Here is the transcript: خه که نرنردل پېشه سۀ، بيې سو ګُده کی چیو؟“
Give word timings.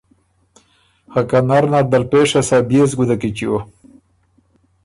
خه 1.11 1.21
که 1.29 1.39
نرنردل 1.49 2.03
پېشه 2.11 2.41
سۀ، 2.47 2.57
بيې 2.67 2.83
سو 2.89 2.95
ګُده 2.99 3.15
کی 3.21 3.29
چیو؟“ 3.37 3.55